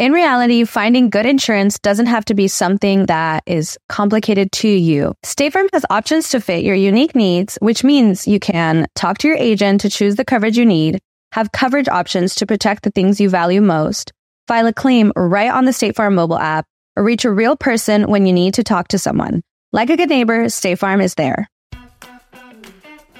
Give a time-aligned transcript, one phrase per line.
[0.00, 5.12] In reality, finding good insurance doesn't have to be something that is complicated to you.
[5.22, 9.28] State Farm has options to fit your unique needs, which means you can talk to
[9.28, 11.00] your agent to choose the coverage you need,
[11.32, 14.10] have coverage options to protect the things you value most,
[14.48, 16.64] file a claim right on the State Farm mobile app,
[16.96, 19.42] or reach a real person when you need to talk to someone.
[19.70, 21.46] Like a good neighbor, State Farm is there.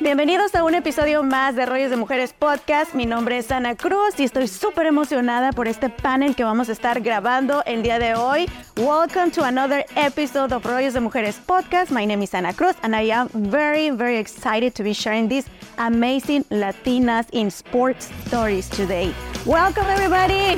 [0.02, 2.95] Bienvenidos a un episodio más de Rollos de Mujeres Podcast.
[2.95, 6.73] Mi nombre es Ana Cruz y estoy súper emocionada por este panel que vamos a
[6.73, 8.48] estar grabando el día de hoy.
[8.78, 11.90] Welcome to another episode of Rollos de Mujeres Podcast.
[11.90, 15.45] My name is Ana Cruz and I am very, very excited to be sharing these
[15.76, 19.12] amazing Latinas in sports stories today.
[19.45, 20.56] Welcome, everybody.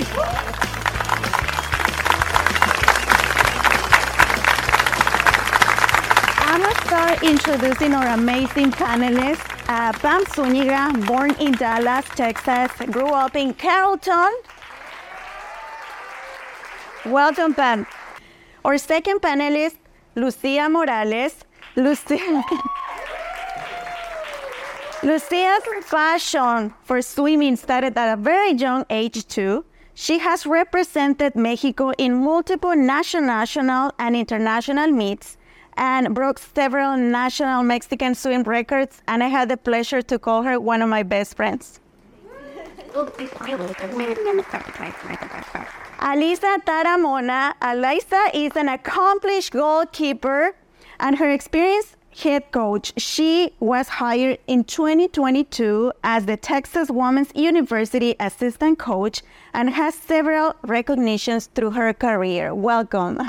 [6.93, 9.41] Start introducing our amazing panelists.
[9.67, 14.31] Uh, Pam Zuniga, born in Dallas, Texas, grew up in Carrollton.
[17.07, 17.87] Welcome, Pam.
[18.63, 19.77] Our second panelist,
[20.17, 21.35] Lucia Morales.
[21.77, 22.19] Lucia.
[25.03, 29.65] Lucia's passion for swimming started at a very young age too.
[29.95, 35.39] She has represented Mexico in multiple national and international meets
[35.77, 40.61] and broke several national Mexican swim records, and I had the pleasure to call her
[40.61, 41.81] one of my best friends.
[46.01, 47.55] Alyssa Taramona.
[47.63, 50.55] Alyssa is an accomplished goalkeeper
[51.01, 52.93] and her experienced head coach.
[52.99, 59.23] She was hired in 2022 as the Texas Women's University assistant coach
[59.55, 62.55] and has several recognitions through her career.
[62.55, 63.21] Welcome.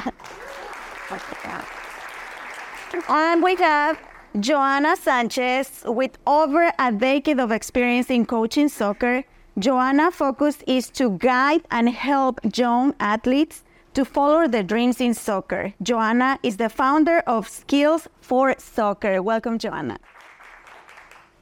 [3.09, 3.97] And we have
[4.39, 9.23] Johanna Sanchez with over a decade of experience in coaching soccer.
[9.57, 13.63] Johanna's focus is to guide and help young athletes
[13.95, 15.73] to follow their dreams in soccer.
[15.81, 19.23] Johanna is the founder of Skills for Soccer.
[19.23, 19.97] Welcome, Johanna.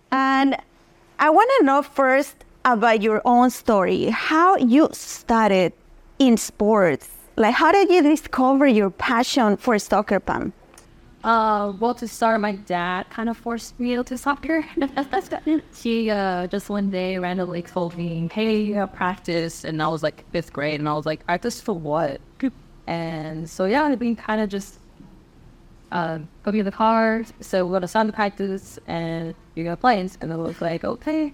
[0.09, 0.55] And
[1.19, 5.73] I want to know first about your own story, how you started
[6.17, 7.09] in sports.
[7.35, 10.53] Like, how did you discover your passion for soccer, Pam?
[11.23, 14.65] Uh, well, to start, my dad kind of forced me into soccer.
[15.75, 20.51] he uh, just one day randomly told me, "Hey, practice," and I was like fifth
[20.51, 22.21] grade, and I was like, "Practice for what?"
[22.87, 24.79] And so yeah, I've been kind of just
[25.91, 26.19] uh,
[26.53, 27.23] me in the car.
[27.39, 29.99] So we're gonna start the practice, and you're gonna play.
[30.21, 31.33] And I was like, "Okay."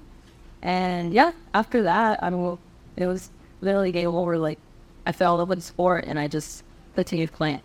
[0.61, 2.57] And yeah, after that, I mean,
[2.97, 3.31] it was
[3.61, 4.37] literally game over.
[4.37, 4.59] Like,
[5.05, 6.63] I fell in love with sport, and I just
[6.95, 7.61] continued playing.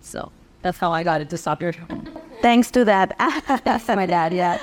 [0.00, 1.72] So that's how I got it to into soccer.
[2.40, 3.14] Thanks to that.
[3.64, 4.58] That's my dad, yeah.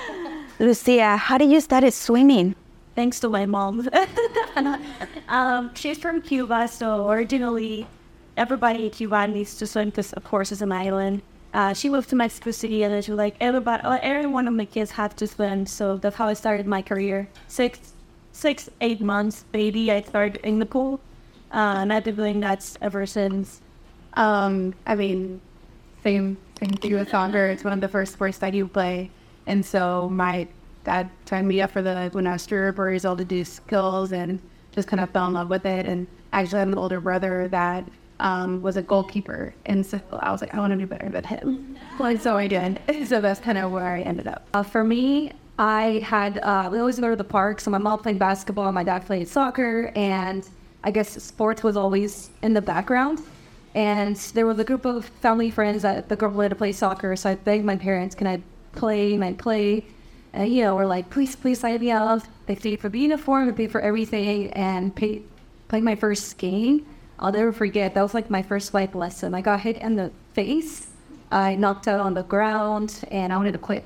[0.60, 2.56] Lucia, how did you start swimming?
[2.96, 3.88] Thanks to my mom.
[5.30, 7.88] um, she's from Cuba, so originally
[8.36, 11.22] everybody in Cuba needs to swim because, of course, it's an island.
[11.54, 14.54] Uh, she moved to Mexico City, and then she was like, everybody, every one of
[14.54, 15.66] my kids have to swim.
[15.66, 17.28] So that's how I started my career.
[17.48, 17.94] Six,
[18.32, 21.00] six, eight months, baby, I started in the pool,
[21.52, 23.62] uh, and I've been doing that ever since.
[24.14, 25.42] Um, I mean,
[26.04, 27.48] same thing to with soccer.
[27.48, 29.12] It's one of the first sports that you play.
[29.48, 30.48] And so my
[30.84, 34.12] dad signed me up for the when I was where he's able to do skills
[34.12, 34.40] and
[34.72, 35.86] just kind of fell in love with it.
[35.86, 37.88] And actually I had an older brother that
[38.20, 39.54] um, was a goalkeeper.
[39.66, 41.78] And so I was like, I want to do better than him.
[42.00, 42.80] Well, so I did.
[43.08, 44.48] So that's kind of where I ended up.
[44.54, 47.60] Uh, for me, I had, uh, we always go to the park.
[47.60, 50.48] So my mom played basketball, my dad played soccer, and
[50.84, 53.22] I guess sports was always in the background.
[53.76, 57.16] And there was a group of family friends that the girl wanted to play soccer.
[57.16, 58.42] So I begged my parents, can I
[58.74, 59.12] play?
[59.12, 59.86] Can I play.
[60.34, 62.22] And, you know, we're like, please, please sign me up.
[62.46, 65.24] They paid for the uniform, they paid for everything, and playing
[65.72, 66.86] my first game.
[67.18, 67.96] I'll never forget.
[67.96, 69.34] That was like my first life lesson.
[69.34, 70.88] I got hit in the face.
[71.32, 73.84] I knocked out on the ground, and I wanted to quit.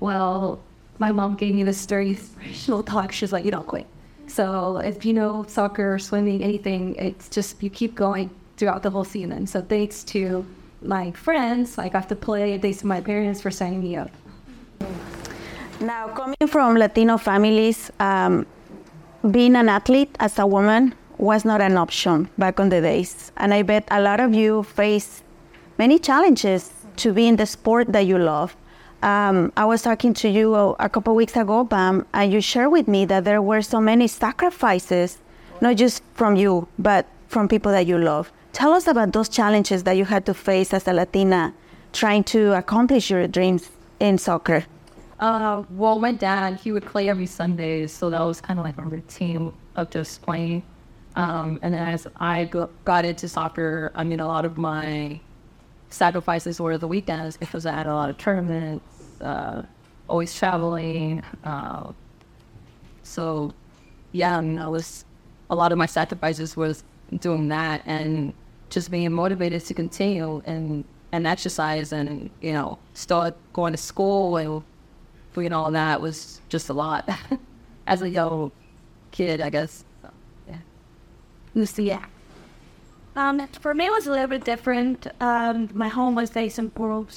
[0.00, 0.60] Well,
[0.98, 3.12] my mom gave me this very inspirational talk.
[3.12, 3.86] She's like, you don't quit.
[4.26, 9.04] So if you know soccer, swimming, anything, it's just you keep going throughout the whole
[9.04, 9.46] season.
[9.46, 10.44] So thanks to
[10.82, 12.58] my friends, I got to play.
[12.58, 14.10] Thanks to my parents for signing me up.
[15.80, 18.46] Now, coming from Latino families, um,
[19.30, 23.32] being an athlete as a woman was not an option back on the days.
[23.36, 25.22] And I bet a lot of you face
[25.78, 28.56] many challenges to be in the sport that you love.
[29.02, 32.88] Um, I was talking to you a couple weeks ago, Pam, and you shared with
[32.88, 35.18] me that there were so many sacrifices,
[35.60, 38.32] not just from you, but from people that you love.
[38.52, 41.54] Tell us about those challenges that you had to face as a Latina
[41.92, 44.64] trying to accomplish your dreams in soccer.
[45.20, 48.78] Uh, well, my dad, he would play every Sunday, so that was kind of like
[48.78, 50.62] a routine of just playing.
[51.16, 55.20] Um, and as I go, got into soccer, I mean, a lot of my
[55.90, 58.84] sacrifices were the weekends because I had a lot of tournaments,
[59.20, 59.62] uh,
[60.08, 61.22] always traveling.
[61.42, 61.92] Uh,
[63.02, 63.52] so,
[64.12, 65.04] yeah, I mean, I was
[65.50, 66.84] a lot of my sacrifices was
[67.20, 68.32] doing that and
[68.70, 74.36] just being motivated to continue and and exercise and you know start going to school
[74.36, 74.62] and
[75.34, 77.08] doing all that was just a lot
[77.86, 78.50] as a young
[79.10, 79.84] kid, I guess.
[80.02, 80.10] So,
[80.48, 80.56] yeah.
[81.54, 82.02] Lucia.
[83.16, 85.06] Um, for me, it was a little bit different.
[85.20, 86.70] Um, my home was facing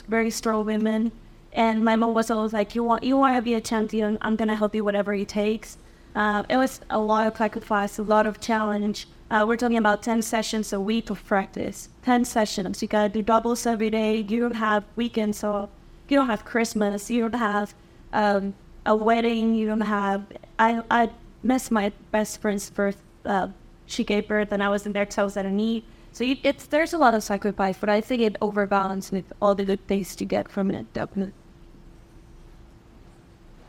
[0.07, 1.11] very strong women,
[1.53, 4.17] and my mom was always like, "You want, you want to be a champion?
[4.21, 5.77] I'm gonna help you whatever it takes."
[6.15, 9.07] Uh, it was a lot of sacrifice, a lot of challenge.
[9.31, 11.87] Uh, we're talking about 10 sessions a week of practice.
[12.03, 12.81] 10 sessions.
[12.81, 14.17] You gotta do doubles every day.
[14.17, 15.69] You don't have weekends off.
[16.09, 17.09] You don't have Christmas.
[17.09, 17.73] You don't have
[18.11, 18.53] um,
[18.85, 19.55] a wedding.
[19.55, 20.25] You don't have.
[20.59, 21.11] I, I
[21.43, 23.01] missed my best friend's birth.
[23.23, 23.47] Uh,
[23.85, 25.85] she gave birth and I was in there because I was at a knee.
[26.11, 29.55] So you, it's there's a lot of sacrifice, but I think it overbalances with all
[29.55, 31.33] the good things you get from it, definitely.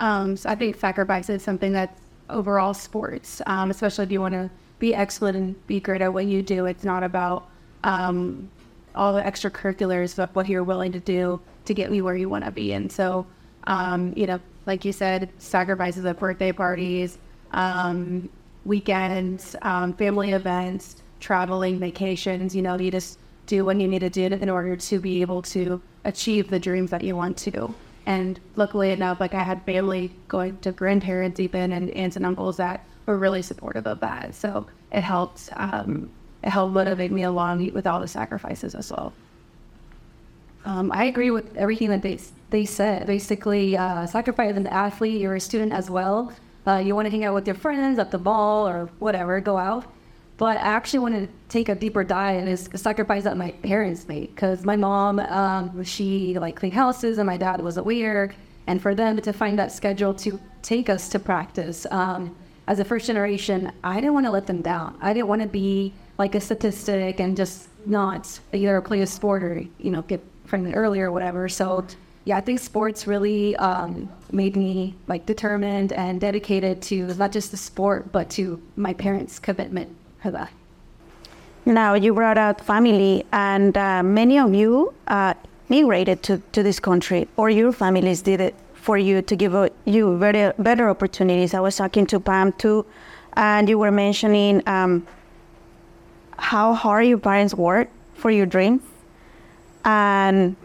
[0.00, 4.34] Um, so I think sacrifice is something that's overall sports, um, especially if you want
[4.34, 4.50] to
[4.82, 6.66] be excellent and be great at what you do.
[6.66, 7.48] It's not about
[7.84, 8.50] um,
[8.96, 12.44] all the extracurriculars, but what you're willing to do to get you where you want
[12.44, 12.72] to be.
[12.72, 13.24] And so,
[13.68, 17.18] um, you know, like you said, sacrifices at birthday parties,
[17.52, 18.28] um,
[18.64, 22.56] weekends, um, family events, traveling, vacations.
[22.56, 25.42] You know, you just do what you need to do in order to be able
[25.42, 27.72] to achieve the dreams that you want to.
[28.06, 32.56] And luckily enough, like I had family going to grandparents even and aunts and uncles
[32.56, 34.34] that were really supportive of that.
[34.34, 36.10] So it helped um,
[36.42, 39.12] it helped motivate me along with all the sacrifices as well.
[40.64, 42.18] Um, I agree with everything that they
[42.50, 43.06] they said.
[43.06, 46.32] Basically, uh, sacrifice as an athlete, you're a student as well.
[46.66, 49.56] Uh, you want to hang out with your friends at the mall or whatever, go
[49.58, 49.84] out.
[50.36, 53.50] But I actually want to take a deeper dive and is a sacrifice that my
[53.50, 57.82] parents made because my mom, um, she like cleaned houses and my dad was a
[57.82, 58.34] waiter.
[58.66, 62.34] And for them to find that schedule to take us to practice, um,
[62.66, 64.96] as a first generation, I didn't want to let them down.
[65.00, 69.42] I didn't want to be like a statistic and just not either play a sport
[69.42, 71.48] or, you know, get pregnant early or whatever.
[71.48, 71.84] So,
[72.24, 77.50] yeah, I think sports really um, made me like determined and dedicated to not just
[77.50, 80.50] the sport, but to my parents' commitment for that.
[81.64, 85.34] Now, you brought out family, and uh, many of you uh,
[85.68, 90.18] migrated to, to this country, or your families did it for you to give you
[90.18, 91.54] better, better opportunities.
[91.54, 92.84] I was talking to Pam too,
[93.34, 95.06] and you were mentioning um,
[96.36, 98.82] how hard your parents worked for your dreams
[99.84, 100.56] and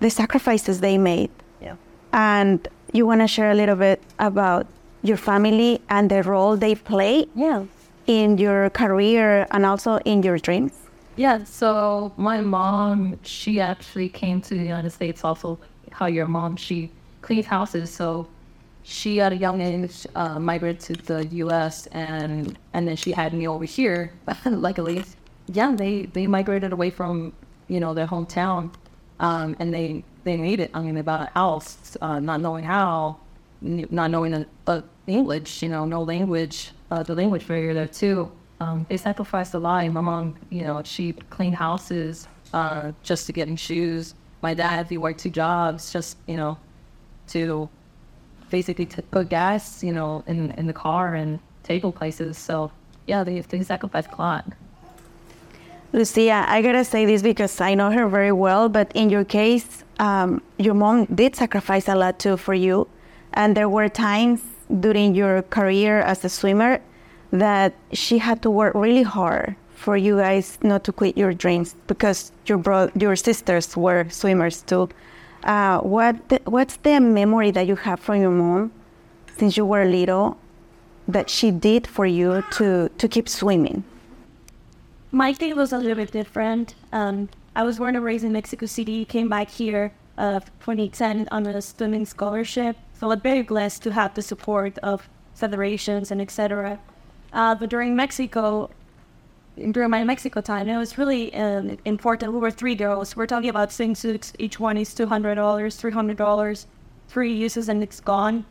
[0.00, 1.30] the sacrifices they made.
[1.60, 1.76] Yeah.
[2.14, 4.66] And you want to share a little bit about
[5.02, 7.64] your family and the role they play yeah.
[8.06, 10.72] in your career and also in your dreams?
[11.16, 15.58] Yeah, so my mom, she actually came to the United States also,
[15.90, 16.90] how your mom, she
[17.22, 17.90] cleaned houses.
[17.90, 18.26] So
[18.82, 21.86] she at a young age uh, migrated to the U.S.
[21.88, 24.12] and and then she had me over here.
[24.44, 25.04] Luckily,
[25.46, 27.32] yeah, they they migrated away from
[27.68, 28.72] you know their hometown,
[29.20, 30.70] um, and they they made it.
[30.74, 33.18] I mean, about a house, uh, not knowing how,
[33.60, 38.30] not knowing the, uh, English, you know, no language, uh, the language barrier there too.
[38.60, 39.86] Um, they sacrificed a lot.
[39.90, 44.14] My mom, you know, she cleaned houses uh, just to getting shoes.
[44.42, 46.58] My dad, he worked two jobs just, you know,
[47.30, 47.68] to
[48.50, 52.36] basically to put gas, you know, in in the car and table places.
[52.38, 52.70] So
[53.06, 54.44] yeah, they they sacrifice a lot.
[55.92, 59.84] Lucia, I gotta say this because I know her very well, but in your case,
[59.98, 62.86] um, your mom did sacrifice a lot too for you,
[63.34, 64.40] and there were times
[64.80, 66.80] during your career as a swimmer
[67.32, 71.74] that she had to work really hard for you guys not to quit your dreams
[71.86, 74.88] because your bro- your sisters were swimmers too.
[75.44, 78.72] Uh, what what's the memory that you have from your mom
[79.36, 80.36] since you were little
[81.08, 83.84] that she did for you to to keep swimming?
[85.12, 86.74] My thing was a little bit different.
[86.92, 89.04] Um, I was born and raised in Mexico City.
[89.04, 92.76] Came back here uh, 2010 on a swimming scholarship.
[92.92, 96.78] So I'm very blessed to have the support of federations and etc.
[97.32, 98.70] Uh, but during Mexico,
[99.56, 102.32] during my Mexico time, it was really um, important.
[102.32, 103.16] We were three girls.
[103.16, 104.32] We're talking about swimsuits.
[104.38, 106.66] Each one is two hundred dollars, three hundred dollars,
[107.08, 108.44] three uses and it's gone.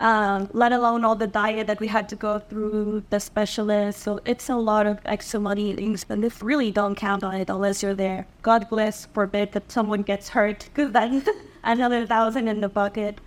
[0.00, 4.02] Um, let alone all the diet that we had to go through, the specialists.
[4.02, 7.48] So it's a lot of extra money things, but if really don't count on it
[7.48, 8.26] unless you're there.
[8.42, 11.24] God bless, forbid that someone gets hurt, because then
[11.62, 13.20] another thousand in the bucket.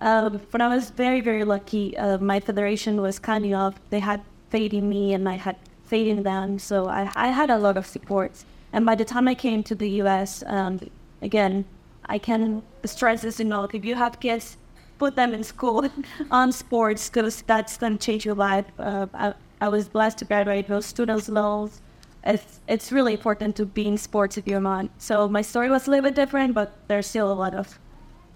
[0.00, 1.96] Um, but I was very, very lucky.
[1.96, 3.80] Uh, my federation was kind enough.
[3.88, 5.56] They had faith in me and I had
[5.92, 6.58] in them.
[6.58, 8.44] So I, I had a lot of support.
[8.72, 10.80] And by the time I came to the US, um,
[11.22, 11.64] again,
[12.06, 13.74] I can stress this enough.
[13.74, 14.56] If you have kids,
[14.98, 15.88] put them in school
[16.30, 18.66] on sports because that's going to change your life.
[18.78, 21.80] Uh, I, I was blessed to graduate with students' loans.
[22.24, 24.88] It's, it's really important to be in sports if you're not.
[24.98, 27.78] So my story was a little bit different, but there's still a lot of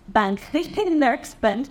[0.08, 1.70] bank in there spent.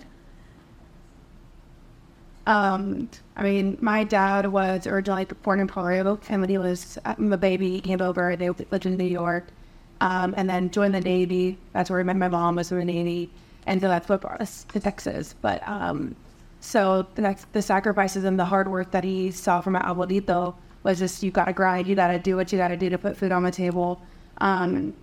[2.46, 7.36] Um, I mean, my dad was originally born in Rico, and when he was a
[7.36, 8.34] baby, he came over.
[8.36, 9.46] They lived in New York,
[10.00, 11.58] um, and then joined the Navy.
[11.72, 12.56] That's where I met my mom.
[12.56, 13.30] Was in the Navy,
[13.66, 15.34] and so that's what brought us to Texas.
[15.40, 16.16] But um,
[16.60, 20.98] so the the sacrifices and the hard work that he saw from my abuelito was
[20.98, 22.98] just you got to grind, you got to do what you got to do to
[22.98, 24.02] put food on the table.
[24.38, 24.94] Um,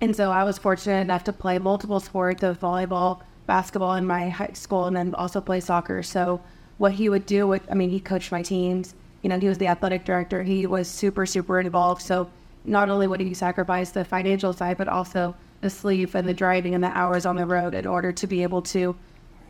[0.00, 4.28] and so I was fortunate enough to play multiple sports of volleyball, basketball in my
[4.28, 6.02] high school, and then also play soccer.
[6.02, 6.40] So
[6.78, 8.94] what he would do with, I mean, he coached my teams.
[9.22, 10.42] You know, he was the athletic director.
[10.42, 12.02] He was super, super involved.
[12.02, 12.30] So
[12.64, 16.74] not only would he sacrifice the financial side, but also the sleep and the driving
[16.74, 18.94] and the hours on the road in order to be able to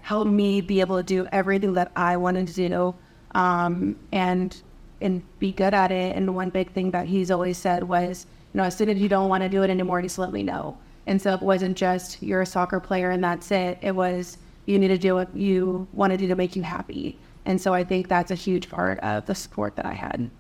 [0.03, 2.95] help me be able to do everything that I wanted to do
[3.35, 4.63] um, and
[5.01, 6.17] and be good at it.
[6.17, 9.09] And one big thing that he's always said was, you know, as soon as you
[9.09, 10.79] don't want to do it anymore, just let me know.
[11.07, 13.79] And so it wasn't just you're a soccer player and that's it.
[13.83, 17.19] It was you need to do what you want to do to make you happy.
[17.45, 20.31] And so I think that's a huge part of the support that I had.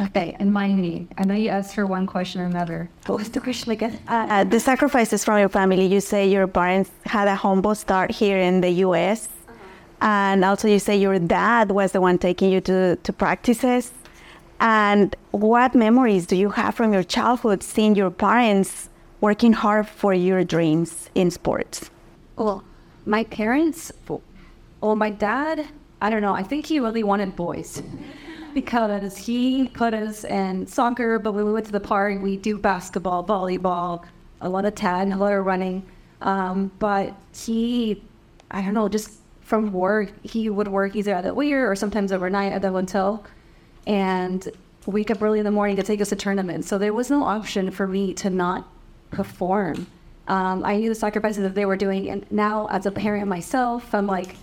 [0.00, 2.90] Okay, and Miley, I know you asked for one question or another.
[3.06, 3.96] What was the question again?
[4.08, 5.86] Uh, uh, the sacrifices from your family.
[5.86, 9.54] You say your parents had a humble start here in the U.S., uh-huh.
[10.00, 13.92] and also you say your dad was the one taking you to, to practices.
[14.58, 18.88] And what memories do you have from your childhood seeing your parents
[19.24, 21.88] working hard for your dreams in sports?
[22.36, 22.62] Well,
[23.06, 23.90] my parents,
[24.82, 25.66] well, my dad,
[26.02, 27.82] I don't know, I think he really wanted boys
[28.54, 32.58] because he put us in soccer, but when we went to the park, we do
[32.58, 34.04] basketball, volleyball,
[34.42, 35.86] a lot of tag, a lot of running.
[36.20, 38.02] Um, but he,
[38.50, 42.12] I don't know, just from work, he would work either at the weir or sometimes
[42.12, 43.24] overnight at the hotel
[43.86, 44.46] and
[44.84, 46.68] wake up early in the morning to take us to tournaments.
[46.68, 48.68] So there was no option for me to not
[49.14, 49.86] perform.
[50.26, 52.08] Um, I knew the sacrifices that they were doing.
[52.10, 54.36] And now, as a parent myself, I'm like,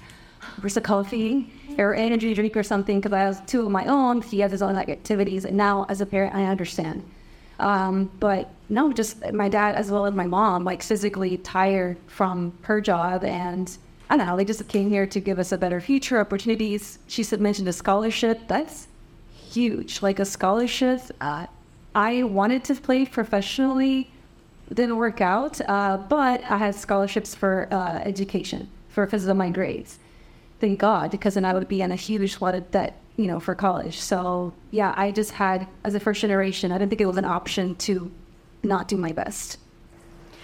[0.62, 1.52] where's the coffee?
[1.78, 4.22] or energy drink or something because I have two of my own.
[4.22, 7.04] He has his own like activities, and now as a parent, I understand.
[7.60, 12.54] Um, but no, just my dad as well as my mom, like physically tired from
[12.64, 13.78] her job, and
[14.10, 17.00] I don't know, they just came here to give us a better future, opportunities.
[17.08, 18.48] She mentioned a scholarship.
[18.48, 18.88] That's
[19.52, 21.02] huge, like a scholarship.
[21.20, 21.48] Uh,
[21.94, 24.10] I wanted to play professionally,
[24.74, 29.50] didn't work out, uh, but I had scholarships for uh, education for because of my
[29.50, 30.00] grades
[30.62, 33.40] thank God, because then I would be in a huge flood of debt, you know,
[33.40, 34.00] for college.
[34.00, 37.26] So yeah, I just had, as a first generation, I didn't think it was an
[37.26, 38.12] option to
[38.64, 39.58] not do my best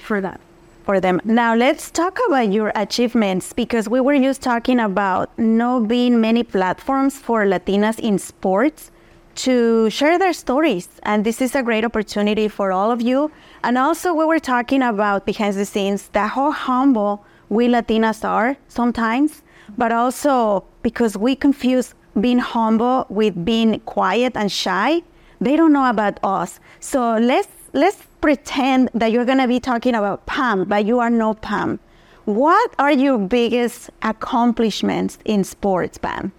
[0.02, 0.42] for that.
[0.84, 1.22] For them.
[1.24, 6.44] Now let's talk about your achievements because we were just talking about no being many
[6.44, 8.90] platforms for Latinas in sports
[9.38, 10.89] to share their stories.
[11.03, 13.32] And this is a great opportunity for all of you.
[13.63, 18.58] And also, we were talking about behind the scenes that how humble we Latinas are
[18.67, 19.41] sometimes
[19.75, 25.01] but also because we confuse being humble with being quiet and shy.
[25.41, 26.60] They don't know about us.
[26.79, 31.34] So let's let's pretend that you're gonna be talking about Pam, but you are no
[31.34, 31.79] Pam.
[32.25, 36.32] What are your biggest accomplishments in sports, Pam?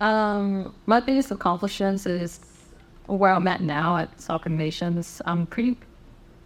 [0.00, 2.40] Um, my biggest accomplishments is
[3.06, 5.20] where I'm at now at Soccer Innovations.
[5.24, 5.76] I'm pretty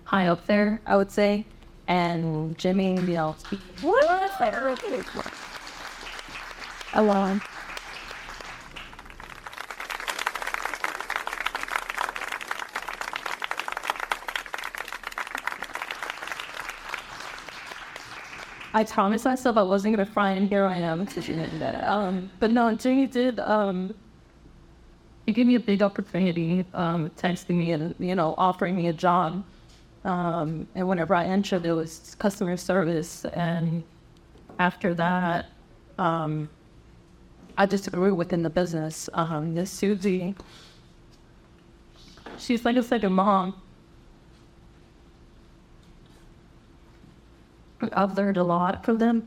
[0.04, 1.44] high up there, I would say.
[1.88, 3.36] And Jimmy, you know,
[3.82, 4.30] what?
[6.94, 7.40] alone.
[18.74, 21.06] I promised myself I wasn't gonna cry, and here I am.
[21.84, 23.38] um, but no, Jimmy did.
[23.38, 23.94] Um,
[25.26, 28.92] he gave me a big opportunity, um, texting me and you know offering me a
[28.92, 29.44] job.
[30.04, 33.84] Um, and whenever I entered, it was customer service, and
[34.58, 35.46] after that,
[35.98, 36.48] um,
[37.56, 39.08] I just grew within the business.
[39.12, 40.34] Um, this Susie,
[42.38, 43.54] she's like a second mom.
[47.92, 49.26] I've learned a lot from them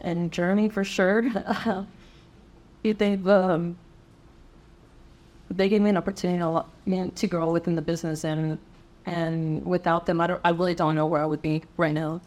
[0.00, 1.30] and journey for sure.
[2.82, 3.76] They've um,
[5.50, 8.58] they gave me an opportunity lot, man, to grow within the business, and
[9.06, 12.20] and without them, I don't, I really don't know where I would be right now.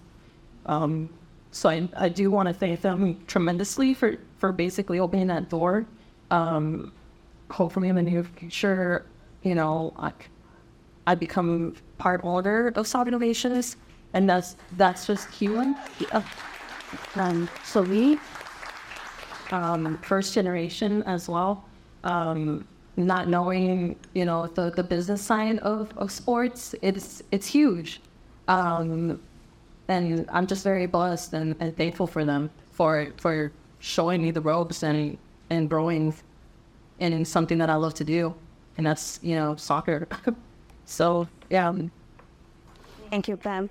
[0.65, 1.09] Um,
[1.51, 5.85] so I, I do want to thank them tremendously for for basically opening that door.
[6.31, 6.91] Um,
[7.49, 9.05] hopefully, in the near future,
[9.43, 10.11] you know, I,
[11.07, 13.77] I become part owner of Soccer Innovations,
[14.13, 15.75] and that's that's just human.
[15.99, 16.23] Yeah.
[17.15, 18.19] Um, so we,
[19.51, 21.65] um, first generation as well.
[22.03, 28.01] Um, not knowing, you know, the, the business side of, of sports, it's it's huge.
[28.47, 29.21] Um,
[29.87, 34.41] and I'm just very blessed and, and thankful for them for for showing me the
[34.41, 35.17] ropes and
[35.49, 36.13] and growing
[36.99, 38.35] in something that I love to do,
[38.77, 40.07] and that's you know soccer.
[40.85, 41.73] so yeah.
[43.09, 43.69] Thank you, Pam.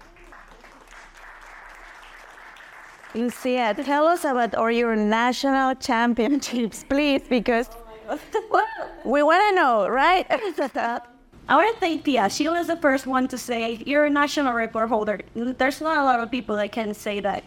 [3.15, 7.71] Lucia, tell us about all your national championships, please, because
[9.05, 10.27] we want to know, right?
[11.51, 12.29] I want to thank Tia.
[12.29, 15.21] She was the first one to say, You're a national record holder.
[15.35, 17.45] There's not a lot of people that can say that.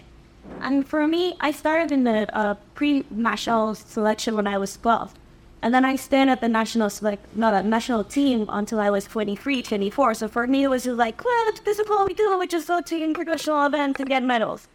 [0.62, 5.13] And for me, I started in the uh, pre national selection when I was 12.
[5.62, 9.06] And then I stayed at the national select, not a national team until I was
[9.06, 10.15] 23, 24.
[10.15, 12.36] So for me, it was just like, well, this is what we do.
[12.39, 14.68] We just go to international events and get medals.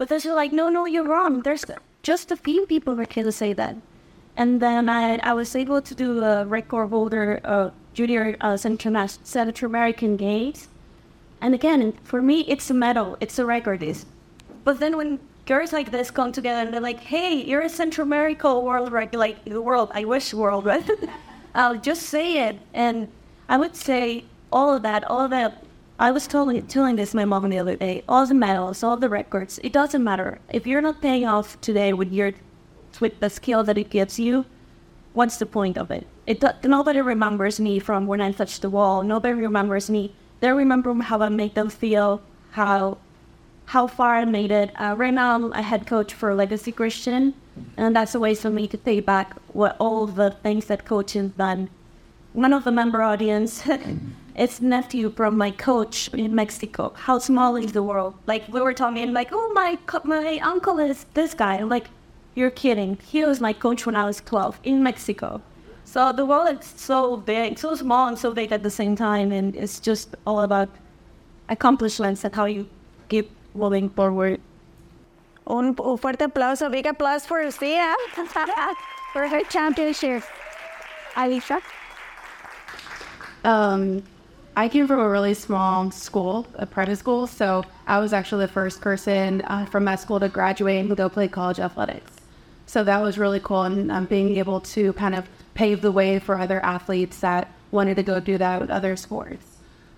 [0.00, 1.42] But then she's like, no, no, you're wrong.
[1.42, 1.66] There's
[2.02, 3.76] just a few people that can say that.
[4.34, 9.08] And then I, I was able to do a record holder uh, junior uh, Central,
[9.08, 10.68] Central American Games.
[11.42, 13.82] And again, for me, it's a medal, it's a record.
[13.82, 14.06] Is.
[14.64, 18.06] But then when girls like this come together and they're like, hey, you're a Central
[18.06, 20.90] American world record, like the world, I wish world, right?
[21.54, 22.58] I'll just say it.
[22.72, 23.08] And
[23.50, 25.62] I would say all of that, all of that.
[26.00, 28.02] I was telling, telling this my mom the other day.
[28.08, 30.38] All the medals, all the records, it doesn't matter.
[30.48, 32.32] If you're not paying off today with your
[33.00, 34.46] with the skill that it gives you,
[35.12, 36.06] what's the point of it?
[36.26, 39.02] It nobody remembers me from when I touched the wall.
[39.02, 40.14] Nobody remembers me.
[40.40, 42.96] They remember how I made them feel, how
[43.66, 44.70] how far I made it.
[44.80, 47.34] Uh, right now, I'm a head coach for Legacy Christian,
[47.76, 51.32] and that's a way for me to pay back what all the things that coaching's
[51.32, 51.68] done.
[52.32, 53.68] One of the member audience,
[54.34, 56.92] it's nephew from my coach in Mexico.
[56.96, 58.14] How small is the world?
[58.26, 61.56] Like we were talking, like, oh my, my uncle is this guy.
[61.56, 61.88] I'm like,
[62.34, 62.98] you're kidding.
[63.06, 65.42] He was my coach when I was 12 in Mexico.
[65.84, 69.32] So the world is so big, so small and so big at the same time.
[69.32, 70.68] And it's just all about
[71.48, 72.68] accomplishments and how you
[73.08, 74.40] keep moving forward.
[75.46, 77.94] Un, un fuerte aplauso, big applause for Lucia
[79.12, 80.22] for her championship.
[81.16, 81.60] Alicia?
[83.42, 84.02] Um,
[84.60, 88.52] I came from a really small school, a private school, so I was actually the
[88.52, 92.12] first person uh, from that school to graduate and go play college athletics.
[92.66, 96.18] So that was really cool, and um, being able to kind of pave the way
[96.18, 99.46] for other athletes that wanted to go do that with other sports.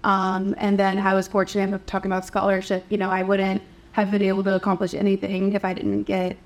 [0.05, 2.85] Um, and then I was fortunate of talking about scholarship.
[2.89, 3.63] You know, I wouldn't
[3.99, 6.37] have been able to accomplish anything if I didn't get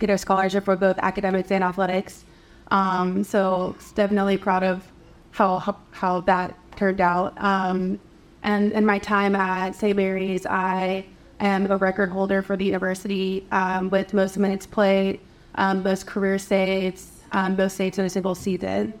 [0.00, 2.24] get a scholarship for both academics and athletics.
[2.72, 4.82] Um, so definitely proud of
[5.30, 7.34] how, how that turned out.
[7.42, 7.98] Um,
[8.42, 9.96] and in my time at St.
[9.96, 11.06] Mary's, I
[11.40, 15.20] am a record holder for the university um, with most minutes played
[15.56, 18.94] um, most career states, um, most states in a single season.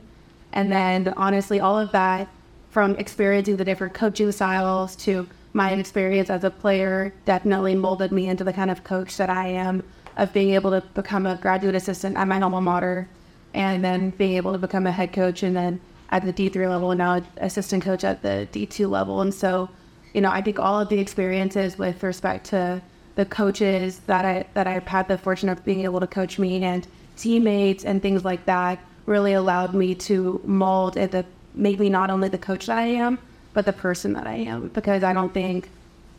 [0.52, 2.28] And then, honestly, all of that
[2.70, 8.28] from experiencing the different coaching styles to my experience as a player definitely molded me
[8.28, 9.82] into the kind of coach that I am,
[10.16, 13.08] of being able to become a graduate assistant at my alma mater
[13.54, 15.80] and then being able to become a head coach and then
[16.12, 19.22] at the D3 level and now assistant coach at the D2 level.
[19.22, 19.68] And so,
[20.12, 22.80] you know, I think all of the experiences with respect to
[23.14, 26.62] the coaches that I that I've had the fortune of being able to coach me
[26.62, 31.88] and teammates and things like that really allowed me to mold and to make me
[31.88, 33.18] not only the coach that I am,
[33.54, 34.68] but the person that I am.
[34.68, 35.68] Because I don't think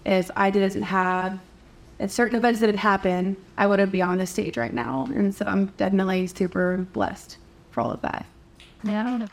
[0.05, 1.39] if I didn't have
[1.99, 5.07] if certain events didn't happen, I wouldn't be on this stage right now.
[5.13, 7.37] And so I'm definitely super blessed
[7.71, 8.25] for all of that.
[8.83, 9.27] Yeah.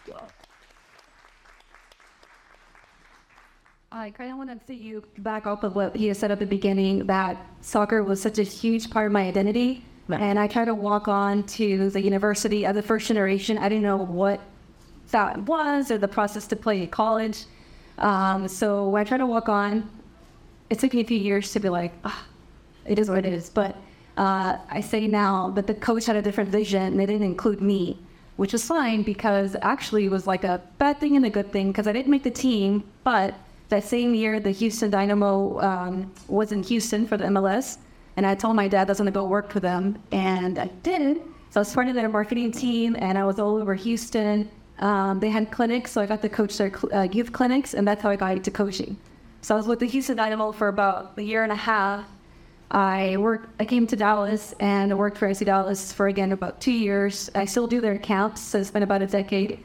[3.93, 6.47] I kind of want to see you back up of what you said at the
[6.47, 9.85] beginning that soccer was such a huge part of my identity.
[10.09, 13.59] And I tried to walk on to the university as a first generation.
[13.59, 14.41] I didn't know what
[15.11, 17.47] that was or the process to play at college.
[17.99, 19.91] Um, so when I tried to walk on,
[20.69, 22.25] it took me a few years to be like, ah,
[22.87, 23.51] it is what it is.
[23.51, 23.77] But
[24.17, 27.63] Uh, I say now, but the coach had a different vision and they didn't include
[27.63, 27.97] me,
[28.37, 31.69] which is fine because actually it was like a bad thing and a good thing
[31.69, 32.85] because I didn't make the team.
[33.03, 33.35] But
[33.71, 37.79] that same year, the Houston Dynamo um, was in Houston for the MLS.
[38.17, 40.01] And I told my dad I was going to go work for them.
[40.13, 41.23] And I did.
[41.51, 44.51] So I was part of their marketing team and I was all over Houston.
[44.81, 48.03] Um, they had clinics, so I got to coach their uh, youth clinics, and that's
[48.03, 48.97] how I got into coaching.
[49.43, 52.07] So I was with the Houston Dynamo for about a year and a half.
[52.71, 53.49] I worked.
[53.61, 57.29] I came to Dallas and worked for FC Dallas for again about two years.
[57.35, 59.63] I still do their camps, so it's been about a decade.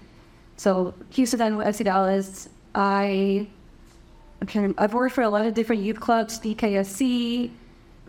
[0.57, 2.49] So Houston Dynamo, FC Dallas.
[2.73, 3.47] I
[4.77, 7.49] I've worked for a lot of different youth clubs, DKSC,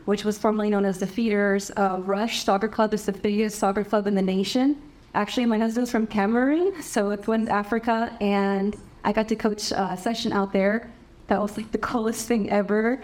[0.05, 1.71] which was formerly known as the Feeders.
[1.77, 4.81] Uh, Rush Soccer Club is the biggest soccer club in the nation.
[5.15, 9.97] Actually, my husband's from Cameroon, so it's West Africa, and I got to coach a
[9.97, 10.91] session out there.
[11.29, 13.01] That was like the coolest thing ever.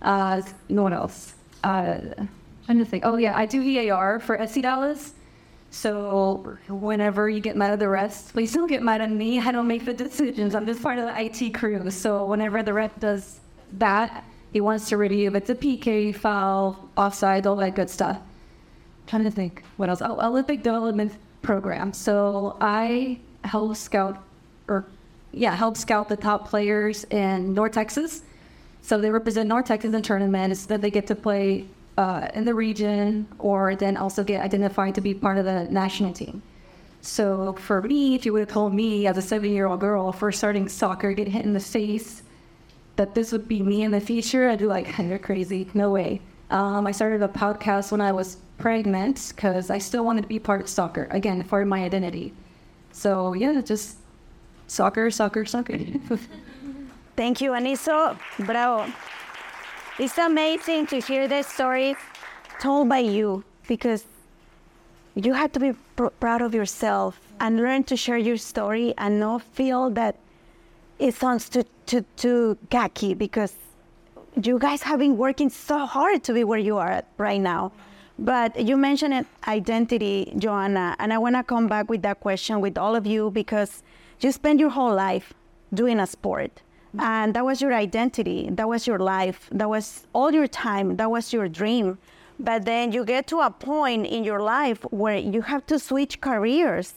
[0.00, 1.34] Uh, no one else.
[1.64, 1.98] Uh,
[2.68, 3.04] I'm just think.
[3.04, 5.12] Oh yeah, I do EAR for FC Dallas.
[5.70, 9.40] So whenever you get mad at the rest, please don't get mad at me.
[9.40, 10.54] I don't make the decisions.
[10.54, 11.90] I'm just part of the IT crew.
[11.90, 13.40] So whenever the rep does
[13.74, 18.16] that, he wants to review if it's a PK foul, offside, all that good stuff.
[18.16, 20.00] I'm trying to think what else.
[20.00, 21.92] Oh, Olympic development program.
[21.92, 24.24] So I help scout,
[24.68, 24.86] or
[25.32, 28.22] yeah, help scout the top players in North Texas.
[28.80, 32.54] So they represent North Texas in tournaments that they get to play uh, in the
[32.54, 36.42] region or then also get identified to be part of the national team.
[37.00, 40.12] So for me, if you would have told me as a seven year old girl
[40.12, 42.22] first starting soccer, get hit in the face,
[42.96, 45.68] that this would be me in the future, I'd be like, you're crazy.
[45.74, 46.20] No way.
[46.50, 50.38] Um, I started a podcast when I was pregnant because I still wanted to be
[50.38, 51.08] part of soccer.
[51.10, 52.32] Again, part of my identity.
[52.92, 53.96] So yeah, just
[54.66, 55.78] soccer, soccer, soccer.
[57.16, 58.18] Thank you, Aniso.
[58.40, 58.92] Bravo.
[59.98, 61.96] It's amazing to hear this story
[62.60, 64.04] told by you because
[65.14, 69.18] you have to be pr- proud of yourself and learn to share your story and
[69.18, 70.16] not feel that
[70.98, 73.54] it sounds too, too, too gacky because
[74.42, 77.72] you guys have been working so hard to be where you are right now.
[78.18, 82.76] But you mentioned identity, Johanna, and I want to come back with that question with
[82.76, 83.82] all of you because
[84.20, 85.32] you spend your whole life
[85.72, 86.60] doing a sport
[86.98, 88.48] and that was your identity.
[88.50, 89.48] That was your life.
[89.52, 90.96] That was all your time.
[90.96, 91.98] That was your dream.
[92.38, 96.20] But then you get to a point in your life where you have to switch
[96.20, 96.92] careers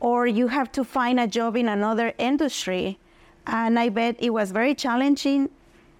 [0.00, 2.98] or you have to find a job in another industry.
[3.46, 5.48] And i bet it was very challenging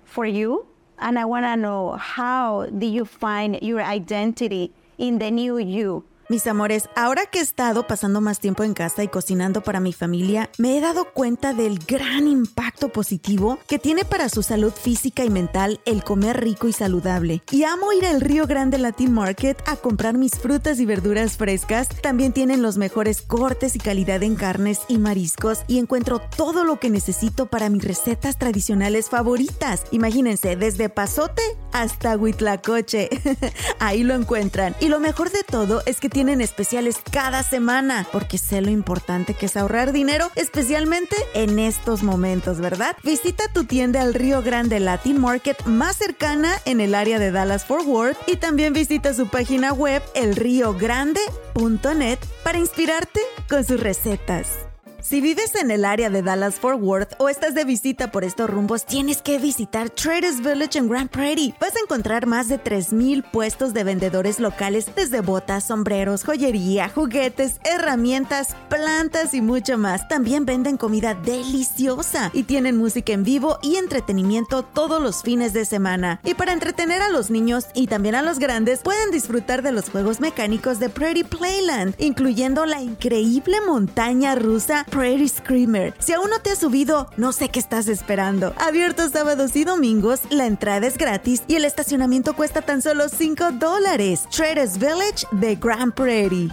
[0.04, 0.66] for you.
[0.98, 6.04] And i want to know how do you find your identity in the new you
[6.28, 9.92] Mis amores, ahora que he estado pasando más tiempo en casa y cocinando para mi
[9.92, 15.24] familia, me he dado cuenta del gran impacto positivo que tiene para su salud física
[15.24, 17.42] y mental el comer rico y saludable.
[17.52, 21.88] Y amo ir al Río Grande Latin Market a comprar mis frutas y verduras frescas.
[22.02, 26.80] También tienen los mejores cortes y calidad en carnes y mariscos y encuentro todo lo
[26.80, 29.84] que necesito para mis recetas tradicionales favoritas.
[29.92, 33.10] Imagínense, desde pasote hasta huitlacoche.
[33.78, 34.74] Ahí lo encuentran.
[34.80, 39.34] Y lo mejor de todo es que tienen especiales cada semana, porque sé lo importante
[39.34, 42.96] que es ahorrar dinero, especialmente en estos momentos, ¿verdad?
[43.02, 47.66] Visita tu tienda al Río Grande Latin Market más cercana en el área de Dallas
[47.66, 54.66] Fort Worth y también visita su página web elriogrande.net para inspirarte con sus recetas.
[55.08, 58.50] Si vives en el área de Dallas Fort Worth o estás de visita por estos
[58.50, 61.54] rumbos, tienes que visitar Traders Village en Grand Prairie.
[61.60, 67.60] Vas a encontrar más de 3.000 puestos de vendedores locales desde botas, sombreros, joyería, juguetes,
[67.62, 70.08] herramientas, plantas y mucho más.
[70.08, 75.66] También venden comida deliciosa y tienen música en vivo y entretenimiento todos los fines de
[75.66, 76.20] semana.
[76.24, 79.88] Y para entretener a los niños y también a los grandes, pueden disfrutar de los
[79.88, 85.92] juegos mecánicos de Prairie Playland, incluyendo la increíble montaña rusa Prairie Screamer.
[85.98, 88.54] Si aún no te has subido, no sé qué estás esperando.
[88.56, 93.52] Abierto sábados y domingos, la entrada es gratis y el estacionamiento cuesta tan solo 5
[93.52, 94.26] dólares.
[94.34, 96.48] Traders Village de Grand Prairie.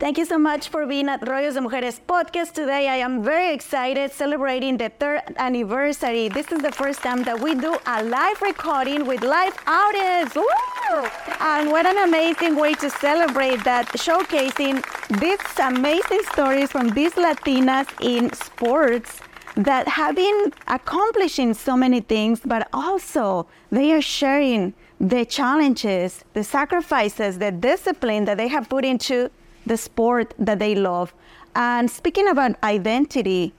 [0.00, 2.88] Thank you so much for being at Rollos de Mujeres podcast today.
[2.88, 6.30] I am very excited celebrating the third anniversary.
[6.30, 10.34] This is the first time that we do a live recording with live audience.
[10.34, 11.06] Woo!
[11.40, 14.82] And what an amazing way to celebrate that, showcasing
[15.20, 19.20] these amazing stories from these Latinas in sports
[19.54, 26.42] that have been accomplishing so many things, but also they are sharing the challenges, the
[26.42, 29.30] sacrifices, the discipline that they have put into
[29.66, 31.14] the sport that they love.
[31.54, 33.52] And speaking about identity,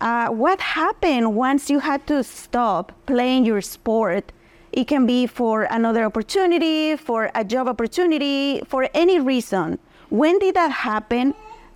[0.00, 4.32] uh, what happened once you had to stop playing your sport
[4.72, 9.78] It can be for another opportunity, for a job opportunity, for any reason.
[10.10, 11.34] When did that happen?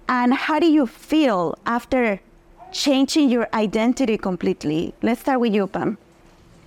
[0.08, 2.20] And how do you feel after
[2.70, 4.94] changing your identity completely?
[5.02, 5.98] Let's start with you, Pam.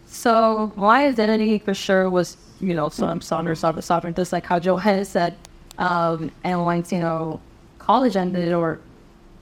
[0.07, 4.45] So my identity for sure was, you know, so I'm Saunders, Saunders, Sovereign, just like
[4.45, 5.35] how Joe has said.
[5.77, 7.39] Um, and once, you know,
[7.79, 8.79] college ended or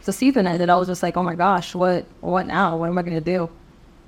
[0.05, 2.77] the season ended, I was just like, oh my gosh, what, what now?
[2.77, 3.49] What am I going to do?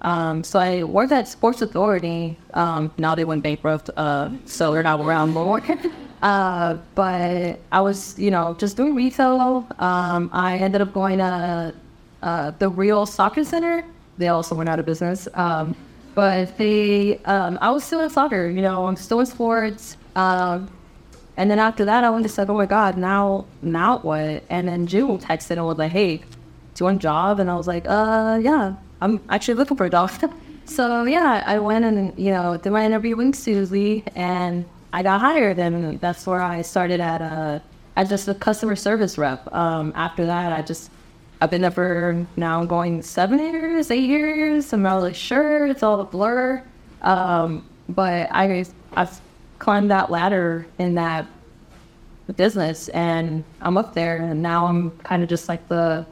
[0.02, 2.38] Um, so I worked at Sports Authority.
[2.54, 5.62] Um, now they went bankrupt, uh, so they're not around more.
[6.22, 9.68] uh, but I was, you know, just doing retail.
[9.80, 11.74] Um, I ended up going to
[12.22, 13.86] uh, the Real Soccer Center.
[14.18, 15.28] They also went out of business.
[15.34, 15.76] Um,
[16.14, 18.48] but they, um, I was still in soccer.
[18.48, 19.98] You know, I'm still in sports.
[21.38, 24.68] And then after that, I went to said, "Oh my God, now, now what?" And
[24.68, 26.24] then Jewel texted and was like, "Hey, do
[26.80, 29.90] you want a job?" And I was like, "Uh, yeah, I'm actually looking for a
[29.90, 30.12] job."
[30.66, 35.20] so yeah, I went and you know did my interview with Susie, and I got
[35.20, 37.60] hired, and that's where I started at uh,
[37.96, 39.54] as just a customer service rep.
[39.54, 40.90] Um, after that, I just
[41.42, 44.72] I've been there for now going seven years, eight years.
[44.72, 45.68] I'm not really sure.
[45.68, 46.64] It's all a blur.
[47.02, 49.20] Um, but I I've
[49.60, 51.26] climbed that ladder in that
[52.36, 56.06] business and I'm up there and now I'm kind of just like the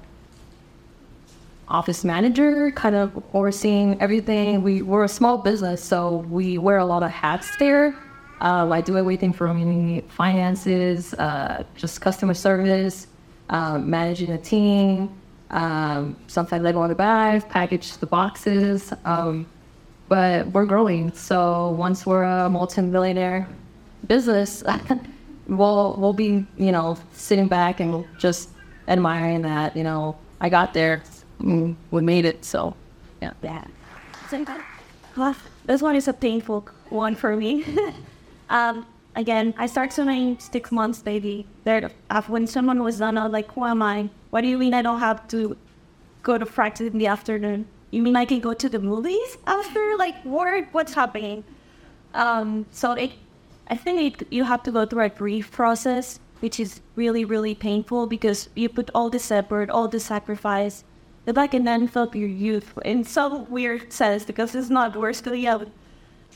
[1.68, 4.62] office manager, kind of overseeing everything.
[4.62, 7.96] We, we're a small business, so we wear a lot of hats there.
[8.42, 13.08] Uh, I do everything from finances, uh, just customer service,
[13.50, 15.10] um, managing a team.
[15.50, 18.94] Um, sometimes I go on the bags, package the boxes.
[19.06, 19.48] Um,
[20.14, 21.12] but we're growing.
[21.14, 23.48] So once we're a multi-millionaire
[24.06, 24.64] business,
[25.48, 28.50] we'll we'll be you know sitting back and just
[28.88, 31.02] admiring that you know I got there,
[31.40, 32.46] we made it.
[32.46, 32.76] So
[33.24, 33.66] yeah, yeah.
[35.66, 37.66] This one is a painful one for me.
[38.52, 41.48] um, again, I start swimming six months, baby.
[41.64, 41.90] There,
[42.28, 44.10] when someone was done, I was like, "Who am I?
[44.30, 45.58] What do you mean I don't have to
[46.22, 49.96] go to practice in the afternoon?" You mean I can go to the movies after?
[50.00, 50.66] Like, what?
[50.72, 51.44] What's happening?
[52.16, 53.12] Um, so it,
[53.68, 57.54] I think it, you have to go through a grief process, which is really, really
[57.54, 60.84] painful because you put all this effort, all the sacrifice,
[61.26, 65.14] the back and then felt your youth in some weird sense because it's not we're
[65.14, 65.72] still young.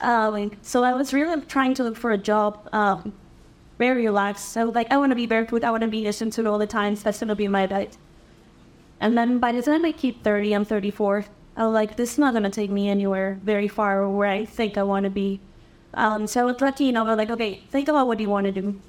[0.02, 3.14] Um, so I was really trying to look for a job, um,
[3.80, 4.50] very relaxed.
[4.50, 6.96] So like I want to be barefoot, I want to be in all the time.
[6.96, 7.98] So that's gonna be my diet.
[9.00, 11.26] And then by the time I keep 30, I'm 34.
[11.58, 14.78] I was like, this is not gonna take me anywhere very far where I think
[14.78, 15.42] I want to be.
[15.94, 17.08] Um, so I was lucky enough.
[17.08, 18.80] I was like, okay, think about what you want to do.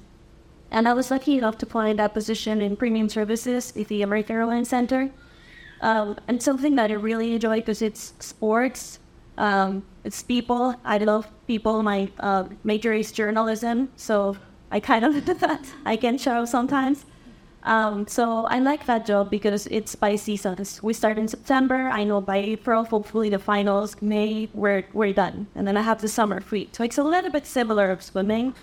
[0.71, 4.35] And I was lucky enough to find that position in premium services at the American
[4.35, 5.09] Airlines Center.
[5.81, 8.99] Um, and something that I really enjoy because it's sports,
[9.37, 10.75] um, it's people.
[10.85, 11.81] I love people.
[11.81, 14.37] My uh, major is journalism, so
[14.69, 17.05] I kind of that I can show sometimes.
[17.63, 20.81] Um, so I like that job because it's by seasons.
[20.81, 21.89] We start in September.
[21.89, 25.47] I know by April, hopefully the finals, May, we're, we're done.
[25.55, 26.69] And then I have the summer free.
[26.71, 28.53] So it's a little bit similar of swimming.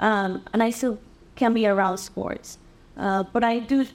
[0.00, 0.98] Um, and I still
[1.36, 2.58] can be around sports.
[2.96, 3.86] Uh, but I do,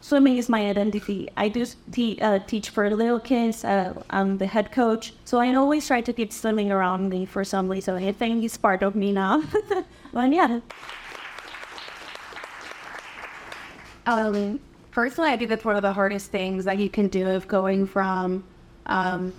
[0.00, 1.28] swimming is my identity.
[1.36, 3.64] I do te- uh, teach for little kids.
[3.64, 5.12] Uh, I'm the head coach.
[5.24, 7.96] So I always try to keep swimming around me for some reason.
[7.96, 9.42] I think it's part of me now.
[10.12, 10.60] but yeah.
[14.06, 17.48] Um, personally, I think that's one of the hardest things that you can do of
[17.48, 18.44] going from
[18.86, 19.32] um,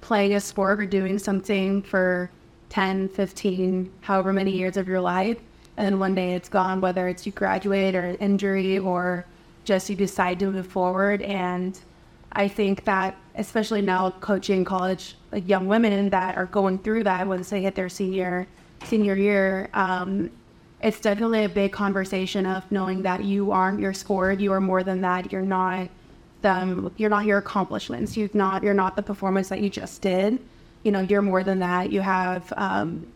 [0.00, 2.30] playing a sport or doing something for
[2.70, 5.38] 10, 15, however many years of your life.
[5.76, 9.24] And then one day it's gone, whether it's you graduate or injury or
[9.64, 11.22] just you decide to move forward.
[11.22, 11.78] And
[12.32, 17.26] I think that, especially now coaching college, like young women that are going through that
[17.26, 18.46] once they hit their senior
[18.84, 20.30] senior year, um,
[20.80, 24.82] it's definitely a big conversation of knowing that you aren't your sport, you are more
[24.82, 25.32] than that.
[25.32, 25.88] You're not
[26.42, 28.16] the you're not your accomplishments.
[28.16, 30.38] You're not you're not the performance that you just did.
[30.84, 31.90] You know, you're more than that.
[31.90, 33.06] You have um,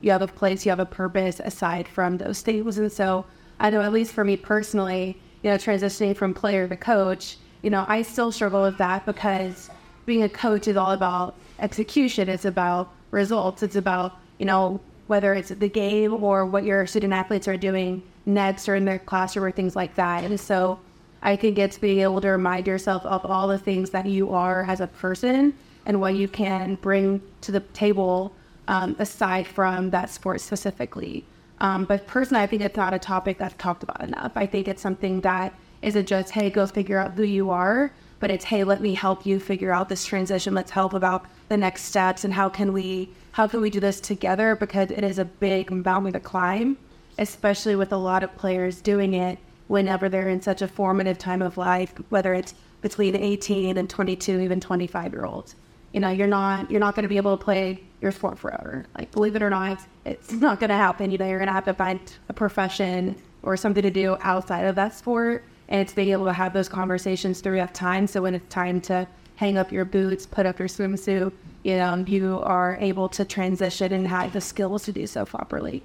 [0.00, 2.78] you have a place, you have a purpose aside from those things.
[2.78, 3.24] And so
[3.60, 7.70] I know at least for me personally, you know, transitioning from player to coach, you
[7.70, 9.70] know, I still struggle with that because
[10.04, 12.28] being a coach is all about execution.
[12.28, 13.62] It's about results.
[13.62, 18.02] It's about, you know, whether it's the game or what your student athletes are doing
[18.24, 20.24] next or in their classroom or things like that.
[20.24, 20.78] And so
[21.22, 24.64] I think it's being able to remind yourself of all the things that you are
[24.64, 25.54] as a person
[25.86, 28.34] and what you can bring to the table
[28.68, 31.24] um, aside from that sport specifically.
[31.60, 34.32] Um, but personally, I think it's not a topic that's talked about enough.
[34.34, 38.30] I think it's something that isn't just, hey, go figure out who you are, but
[38.30, 40.54] it's, hey, let me help you figure out this transition.
[40.54, 44.00] Let's help about the next steps and how can we how can we do this
[44.00, 44.54] together?
[44.56, 46.76] Because it is a big mountain to climb,
[47.18, 51.40] especially with a lot of players doing it whenever they're in such a formative time
[51.40, 55.56] of life, whether it's between 18 and 22, even 25 year olds.
[55.92, 58.84] You know, you're not you're not going to be able to play your sport forever.
[58.96, 61.10] Like, believe it or not, it's not going to happen.
[61.10, 64.62] You know, you're going to have to find a profession or something to do outside
[64.62, 68.06] of that sport, and it's being able to have those conversations throughout time.
[68.06, 69.06] So when it's time to
[69.42, 71.32] hang up your boots, put up your swimsuit,
[71.64, 75.82] you know, you are able to transition and have the skills to do so properly.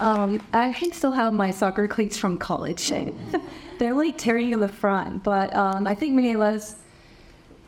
[0.00, 2.92] Um, I still have my soccer cleats from college.
[3.78, 6.74] They're like tearing in the front, but um, I think many of us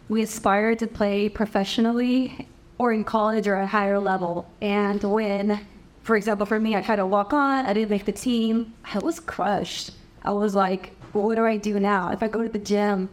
[0.09, 4.51] we aspire to play professionally or in college or a higher level.
[4.61, 5.65] And when,
[6.05, 8.99] for example, for me, I tried to walk on, I didn't make the team, I
[8.99, 9.91] was crushed.
[10.23, 12.11] I was like, well, what do I do now?
[12.11, 13.09] If I go to the gym,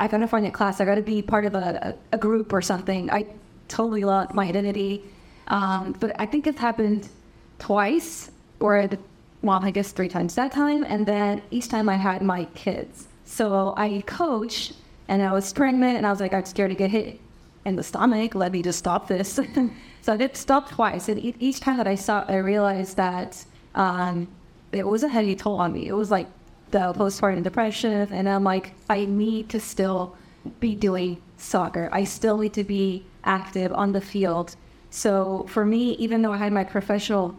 [0.00, 3.10] I gotta find a class, I gotta be part of a, a, group or something.
[3.10, 3.26] I
[3.68, 5.04] totally lost my identity.
[5.48, 7.10] Um, but I think it's happened
[7.58, 8.98] twice, or the,
[9.42, 10.82] well, I guess three times that time.
[10.84, 13.08] And then each time I had my kids.
[13.26, 14.72] So I coach
[15.08, 17.20] and I was pregnant and I was like, I'm scared to get hit
[17.64, 18.34] in the stomach.
[18.34, 19.38] Let me just stop this.
[20.02, 21.08] so I did stop twice.
[21.08, 23.44] And each time that I stopped, I realized that
[23.74, 24.28] um,
[24.72, 25.86] it was a heavy toll on me.
[25.86, 26.26] It was like
[26.70, 28.08] the postpartum depression.
[28.10, 30.16] And I'm like, I need to still
[30.58, 31.88] be doing soccer.
[31.92, 34.56] I still need to be active on the field.
[34.90, 37.36] So for me, even though I had my professional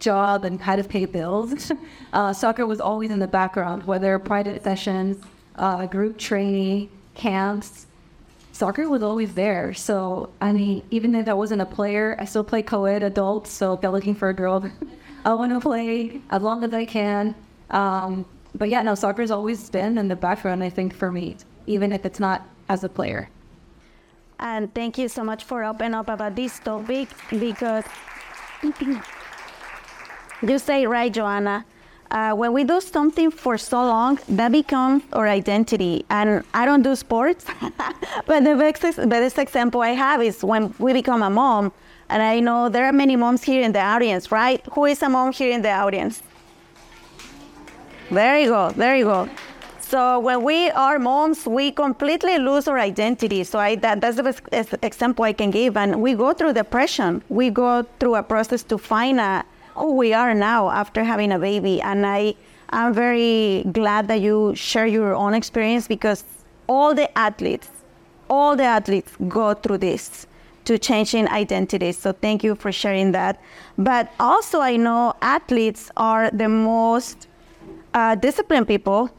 [0.00, 1.72] job and had to pay bills,
[2.12, 5.22] uh, soccer was always in the background, whether private sessions,
[5.56, 7.86] uh, group training, camps.
[8.54, 9.74] Soccer was always there.
[9.74, 13.50] So, I mean, even if I wasn't a player, I still play co ed adults.
[13.50, 14.70] So, if you're looking for a girl,
[15.24, 17.34] I want to play as long as I can.
[17.70, 21.36] Um, but yeah, no, soccer's always been in the background, I think, for me,
[21.66, 23.28] even if it's not as a player.
[24.38, 27.82] And thank you so much for opening up about this topic because
[30.42, 31.66] you say right, Johanna.
[32.14, 36.04] Uh, when we do something for so long, that becomes our identity.
[36.10, 37.44] And I don't do sports,
[38.26, 41.72] but the best, best example I have is when we become a mom.
[42.08, 44.64] And I know there are many moms here in the audience, right?
[44.74, 46.22] Who is a mom here in the audience?
[48.12, 49.28] There you go, there you go.
[49.80, 53.42] So when we are moms, we completely lose our identity.
[53.42, 55.76] So I, that, that's the best example I can give.
[55.76, 57.24] And we go through depression.
[57.28, 61.38] We go through a process to find a, who we are now after having a
[61.38, 61.80] baby.
[61.80, 62.34] And I,
[62.70, 66.24] I'm very glad that you share your own experience because
[66.66, 67.68] all the athletes,
[68.30, 70.26] all the athletes go through this
[70.64, 71.98] to changing identities.
[71.98, 73.40] So thank you for sharing that.
[73.76, 77.28] But also, I know athletes are the most
[77.92, 79.10] uh, disciplined people.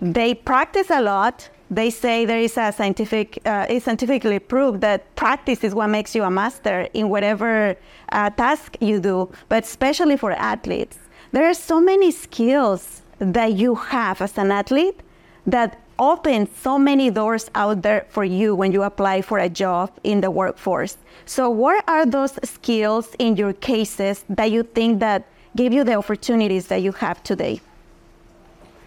[0.00, 5.14] They practice a lot they say there is a scientific, uh, it's scientifically proved that
[5.14, 7.76] practice is what makes you a master in whatever
[8.10, 10.98] uh, task you do, but especially for athletes.
[11.32, 15.00] There are so many skills that you have as an athlete
[15.46, 19.92] that open so many doors out there for you when you apply for a job
[20.02, 20.96] in the workforce.
[21.26, 25.94] So what are those skills in your cases that you think that give you the
[25.94, 27.60] opportunities that you have today?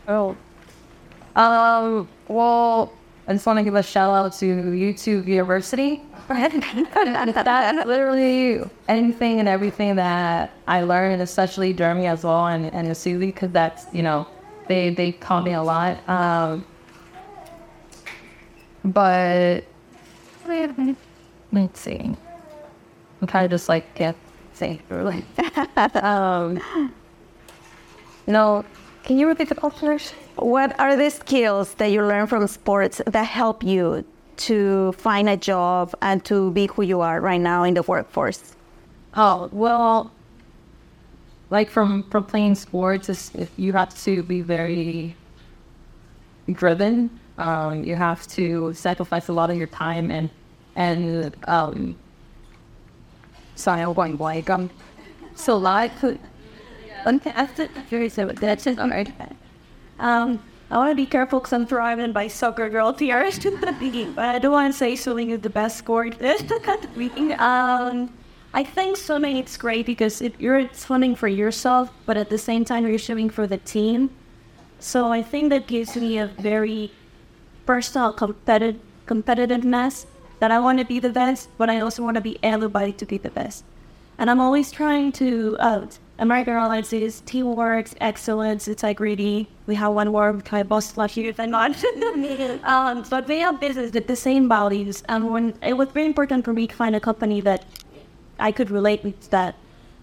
[0.08, 0.36] Oh,
[1.36, 2.94] um, well,
[3.28, 6.02] I just want to give a shout out to YouTube University.
[6.28, 13.28] That's literally anything and everything that I learned, especially Jeremy as well and, and Susie,
[13.28, 14.28] because that's, you know,
[14.68, 16.08] they, they taught me a lot.
[16.08, 16.66] Um,
[18.86, 19.66] but
[21.52, 22.16] let's see.
[23.22, 24.18] I'm kind of just like, can't
[24.54, 25.26] say really.
[25.96, 26.62] um,
[28.28, 28.66] know,
[29.04, 30.18] can you repeat the question?
[30.36, 34.04] What are the skills that you learn from sports that help you
[34.36, 38.56] to find a job and to be who you are right now in the workforce?
[39.16, 40.12] Oh, well,
[41.50, 45.16] like from, from playing sports, if you have to be very
[46.52, 47.20] driven.
[47.38, 50.30] Um, you have to sacrifice a lot of your time and,
[50.76, 51.96] and, um,
[53.56, 54.50] sorry, I'm going blank.
[54.50, 54.70] Um,
[55.36, 56.04] so life
[57.04, 57.72] fantastic.
[57.90, 58.80] Very so that's it.
[58.80, 59.12] All right.
[60.04, 63.24] Um, I want to be careful because I'm surrounded by soccer girls here.
[64.16, 66.22] but I don't want to say swimming is the best sport.
[67.40, 68.14] um,
[68.54, 72.66] I think swimming is great because if you're swimming for yourself, but at the same
[72.66, 74.10] time you're swimming for the team.
[74.80, 76.92] So I think that gives me a very
[77.66, 80.06] personal competitive competitiveness
[80.40, 83.06] that I want to be the best, but I also want to be everybody to
[83.06, 83.64] be the best.
[84.18, 85.88] And I'm always trying to uh,
[86.20, 89.48] American Airlines is teamwork, excellence, It's like integrity.
[89.66, 91.76] We have one word, my boss not here, thank God.
[92.64, 95.04] um, but we have business with the same values.
[95.10, 97.66] And when it was very important for me to find a company that
[98.38, 99.56] I could relate with that.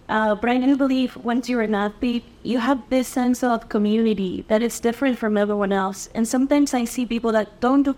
[0.09, 4.45] Uh, but I do believe once you're an athlete, you have this sense of community
[4.49, 6.09] that is different from everyone else.
[6.13, 7.95] And sometimes I see people that don't do,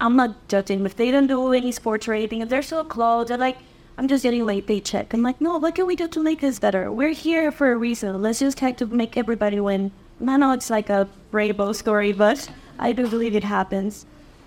[0.00, 3.28] I'm not judging, if they don't do any sports or anything, if they're so close,
[3.28, 3.58] they're like,
[4.00, 5.12] I'm just getting late paycheck.
[5.12, 6.90] I'm like, no, what can we do to make this better?
[6.90, 8.22] We're here for a reason.
[8.22, 9.90] Let's just try to make everybody win.
[10.26, 14.06] I know it's like a rainbow story, but I do believe it happens.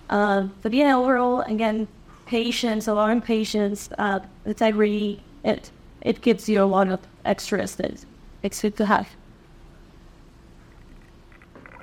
[0.09, 1.87] Uh, but yeah, overall, again,
[2.25, 5.69] patience, a lot of patience, uh, integrity, it
[6.01, 8.03] it gives you a lot of extras that
[8.41, 9.07] it's good to have.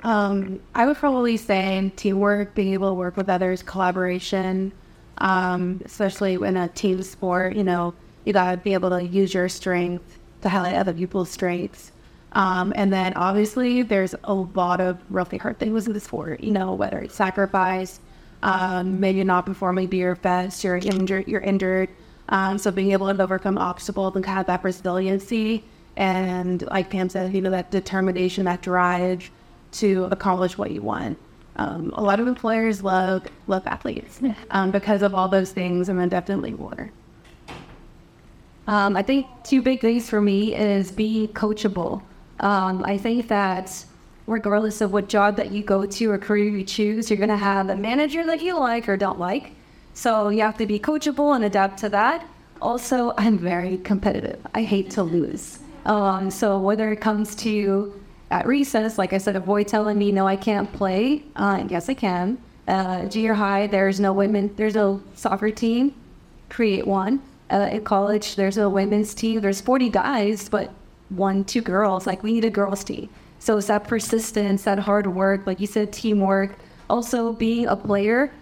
[0.03, 4.73] Um, I would probably say teamwork, being able to work with others, collaboration,
[5.21, 7.57] um, especially in a team sport.
[7.57, 7.95] You know,
[8.25, 11.93] you gotta be able to use your strength to highlight other people's strengths.
[12.33, 16.41] Um, and then obviously there's a lot of really hard things in the sport.
[16.41, 18.01] You know, whether it's sacrifice,
[18.43, 21.89] um, maybe not performing be your best, you're injured, you're injured.
[22.29, 25.65] Um, so being able to overcome obstacles and kind have that resiliency
[25.97, 29.31] and like Pam said, you know, that determination, that drive
[29.73, 31.19] to accomplish what you want.
[31.61, 34.19] Um, a lot of employers love love athletes
[34.51, 36.91] um, because of all those things, and then definitely water.
[38.67, 42.03] Um, I think two big things for me is being coachable.
[42.39, 43.85] Um, I think that
[44.27, 47.37] regardless of what job that you go to or career you choose, you're going to
[47.37, 49.53] have a manager that you like or don't like.
[49.93, 52.27] So you have to be coachable and adapt to that.
[52.63, 54.41] Also, I'm very competitive.
[54.55, 55.59] I hate to lose.
[55.85, 58.01] Um, so whether it comes to
[58.31, 61.25] at recess, like I said, avoid telling me no, I can't play.
[61.35, 62.39] Uh, yes, I can.
[62.69, 64.55] Uh, junior high, there's no women.
[64.57, 65.95] There's no soccer team.
[66.49, 67.21] Create one.
[67.51, 69.41] Uh, at college, there's a women's team.
[69.41, 70.71] There's 40 guys, but
[71.09, 72.07] one, two girls.
[72.07, 73.09] Like we need a girls team.
[73.41, 76.57] So it's that persistence, that hard work, like you said, teamwork.
[76.89, 78.33] Also, being a player.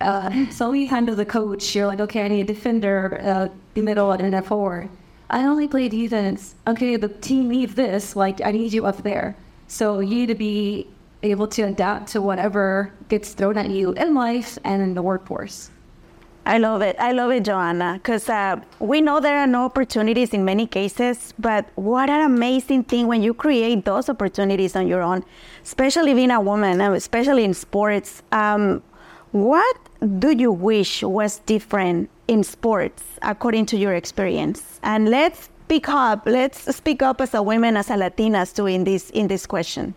[0.00, 1.74] Uh, so you handle the coach.
[1.76, 4.88] You're like, okay, I need a defender, uh, the middle, and a forward.
[5.32, 6.54] I only play defense.
[6.66, 8.14] Okay, the team needs this.
[8.14, 9.34] Like, I need you up there.
[9.66, 10.86] So you need to be
[11.22, 15.70] able to adapt to whatever gets thrown at you in life and in the workforce.
[16.44, 16.96] I love it.
[16.98, 21.32] I love it, Johanna, because uh, we know there are no opportunities in many cases,
[21.38, 25.24] but what an amazing thing when you create those opportunities on your own,
[25.62, 28.22] especially being a woman, especially in sports.
[28.32, 28.82] Um,
[29.32, 29.76] what
[30.18, 34.78] do you wish was different in sports according to your experience?
[34.82, 36.22] And let's speak up.
[36.26, 39.94] Let's speak up as a women, as a Latinas too in this in this question.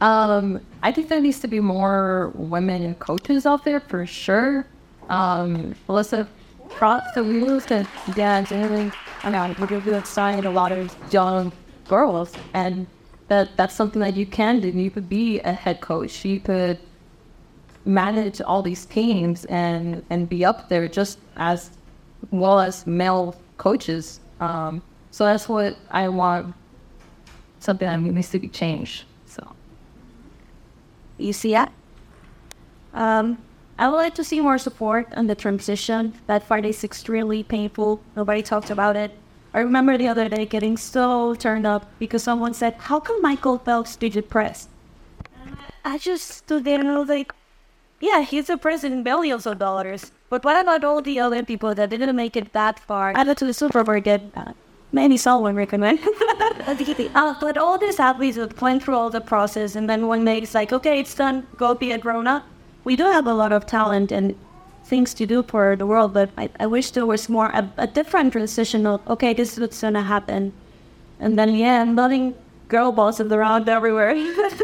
[0.00, 4.66] Um, I think there needs to be more women coaches out there for sure.
[5.08, 6.26] Um, Melissa
[6.70, 11.52] props to lose to dance and I mean, we're going sign a lot of young
[11.86, 12.88] girls, and
[13.28, 14.68] that that's something that you can do.
[14.68, 16.24] You could be a head coach.
[16.24, 16.78] You could
[17.84, 21.70] manage all these teams and and be up there just as
[22.30, 24.20] well as male coaches.
[24.40, 26.54] Um, so that's what I want.
[27.60, 29.04] Something that needs to be changed.
[29.26, 29.54] So
[31.18, 31.68] you see it.
[32.94, 33.38] Um,
[33.78, 36.14] I would like to see more support on the transition.
[36.26, 38.00] That part is extremely painful.
[38.16, 39.12] Nobody talked about it.
[39.54, 43.58] I remember the other day getting so turned up because someone said, "How come Michael
[43.58, 44.68] Phelps did depressed?"
[45.84, 47.34] I just stood there and I was like,
[48.02, 50.10] "Yeah, he's a president, billions of dollars.
[50.28, 53.12] But what about all the other people that didn't make it that far?
[53.16, 54.56] I to the Super Bowl did that."
[54.94, 56.00] Maybe someone recommend.
[56.66, 60.52] uh, but all these athletes have went through all the process, and then when it's
[60.54, 62.44] like, okay, it's done, go be a grown up.
[62.84, 64.34] We do have a lot of talent and
[64.84, 67.86] things to do for the world, but I, I wish there was more a, a
[67.86, 70.52] different transition of okay, this is what's gonna happen,
[71.20, 72.34] and then yeah, I'm letting
[72.68, 74.14] girl bosses around everywhere.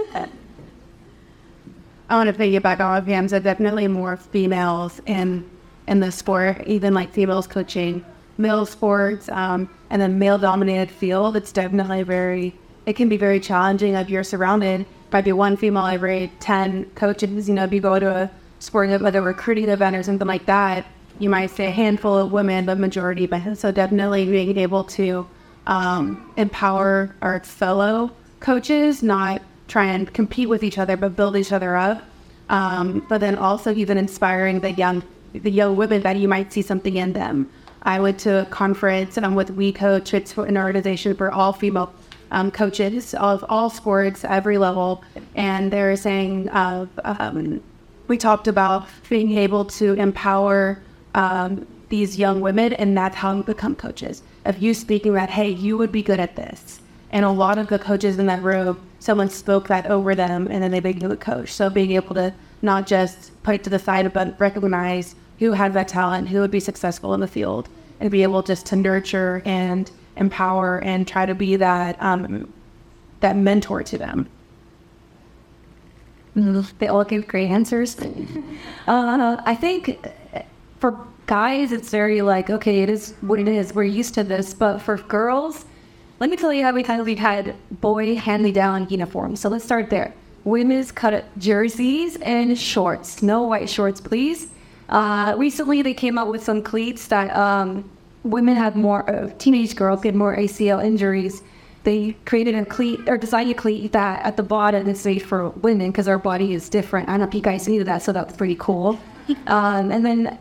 [2.09, 3.45] I want to piggyback on what Pam said.
[3.45, 5.49] Definitely more females in
[5.87, 8.05] in the sport, even like females coaching
[8.39, 12.55] male sports um, and then male dominated field, it's definitely very,
[12.87, 17.49] it can be very challenging if you're surrounded by be one female every 10 coaches.
[17.49, 18.31] You know, if you go to a
[18.61, 20.87] sporting a recruiting event or something like that,
[21.19, 23.57] you might say a handful of women, but majority men.
[23.57, 25.27] So definitely being able to
[25.67, 31.53] um, empower our fellow coaches, not try and compete with each other, but build each
[31.53, 32.03] other up.
[32.49, 35.03] Um, but then also even inspiring the young
[35.35, 37.51] the young women that you might see something in them.
[37.83, 40.15] I went to a conference and I'm with We Coach.
[40.15, 41.93] It's an organization for all female
[42.31, 45.05] um, coaches of all sports, every level.
[45.35, 47.63] And they're saying uh, um,
[48.09, 50.81] we talked about being able to empower
[51.15, 54.23] um, these young women, and that's how you become coaches.
[54.45, 56.78] Of you speaking that, hey, you would be good at this.
[57.11, 60.63] And a lot of the coaches in that room, someone spoke that over them and
[60.63, 61.53] then they became a coach.
[61.53, 65.73] So being able to not just put it to the side, but recognize who had
[65.75, 67.69] that talent, who would be successful in the field,
[68.01, 72.53] and be able just to nurture and empower and try to be that um,
[73.21, 74.29] that mentor to them.
[76.79, 77.99] They all give great answers.
[78.87, 80.07] uh, I think
[80.79, 83.75] for guys, it's very like, okay, it is what it is.
[83.75, 84.55] We're used to this.
[84.55, 85.65] But for girls,
[86.21, 89.41] let me tell you how we kind of we've had boy hand me down uniforms.
[89.41, 90.15] So let's start there.
[90.45, 93.23] Women's cut jerseys and shorts.
[93.23, 94.49] No white shorts, please.
[94.89, 97.89] Uh, recently, they came out with some cleats that um,
[98.23, 101.43] women had more, uh, teenage girls get more ACL injuries
[101.89, 105.49] they created a cleat or designed a cleat that at the bottom is made for
[105.51, 107.09] women because our body is different.
[107.09, 108.99] I don't know if you guys knew that, so that's pretty cool.
[109.47, 110.39] Um, and then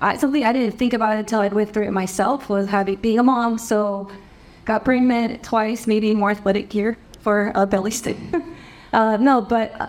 [0.00, 3.20] I, something I didn't think about until I went through it myself was having being
[3.20, 3.56] a mom.
[3.56, 4.10] So
[4.66, 8.18] got pregnant twice, maybe more athletic gear for a belly stick.
[8.92, 9.88] uh, no, but uh,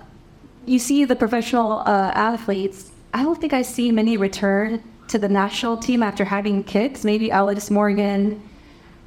[0.65, 2.91] you see the professional uh, athletes.
[3.13, 7.03] I don't think I see many return to the national team after having kids.
[7.03, 8.41] Maybe Alex Morgan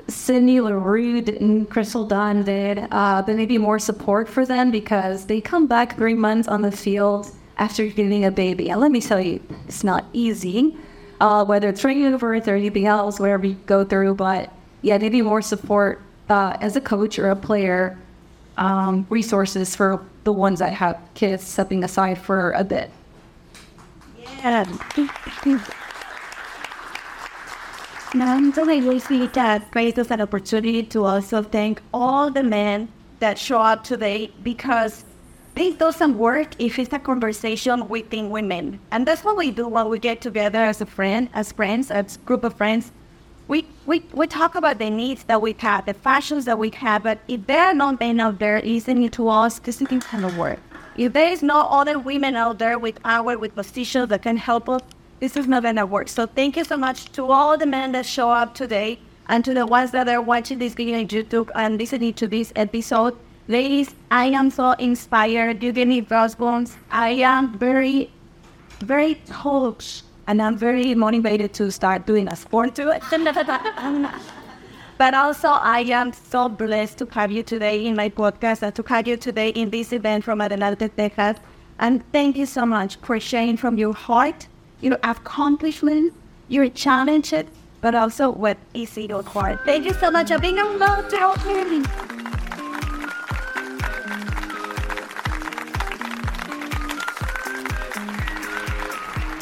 [0.09, 5.27] Sydney Leroux and Crystal Dunn did, uh, there may be more support for them because
[5.27, 8.71] they come back three months on the field after getting a baby.
[8.71, 10.77] And let me tell you, it's not easy,
[11.21, 14.15] uh, whether it's training birth or anything else, whatever you go through.
[14.15, 14.53] But
[14.83, 17.99] yeah, maybe more support uh, as a coach or a player,
[18.57, 22.91] um, resources for the ones that have kids stepping aside for a bit.
[24.43, 24.65] Yeah.
[28.13, 32.89] Now, so I see that creates us an opportunity to also thank all the men
[33.21, 35.05] that show up today because
[35.55, 38.81] this doesn't work if it's a conversation within women.
[38.91, 42.17] And that's what we do when we get together as a friend, as friends, as
[42.17, 42.91] group of friends.
[43.51, 47.03] We, we, we talk about the needs that we have, the fashions that we have,
[47.03, 50.61] but if there are not men out there listening to us, this going to work.
[50.97, 54.69] If there is no other women out there with our with positions that can help
[54.69, 54.83] us,
[55.19, 56.07] this is not gonna work.
[56.07, 59.53] So thank you so much to all the men that show up today and to
[59.53, 63.17] the ones that are watching this video on YouTube and listening to this episode.
[63.49, 65.61] Ladies, I am so inspired.
[65.61, 66.77] You give me goosebumps.
[66.93, 68.13] I am very,
[68.79, 73.03] very hooked and I'm very motivated to start doing a sport to it.
[74.97, 78.85] but also, I am so blessed to have you today in my podcast and to
[78.85, 81.43] have you today in this event from Adelante, Texas.
[81.81, 84.47] And thank you so much for sharing from your heart
[84.81, 86.15] your accomplishments,
[86.49, 87.45] your challenges,
[87.81, 89.59] but also what is in your heart.
[89.67, 91.83] Thank you so much for being alone to help me.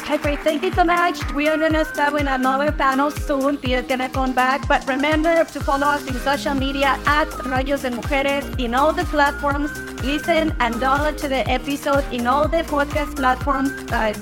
[0.09, 0.39] Hey, great.
[0.39, 1.17] Thank you so much.
[1.35, 3.57] We are going to start with another panel soon.
[3.57, 4.67] Pia's going to come back.
[4.67, 9.03] But remember to follow us in social media at Rollos de Mujeres in all the
[9.03, 9.69] platforms.
[10.03, 13.69] Listen and download to the episode in all the podcast platforms.
[13.91, 14.13] Uh,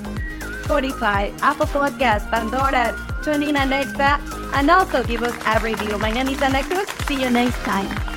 [0.66, 4.20] Spotify, Apple Podcasts, Pandora, TuneIn, and Alexa,
[4.56, 5.98] and also give us a review.
[6.00, 6.90] My name is Alexis.
[7.08, 8.17] See you next time.